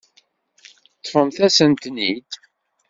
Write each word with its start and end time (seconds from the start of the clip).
Ṭṭfemt-asent-ten-id. 0.97 2.29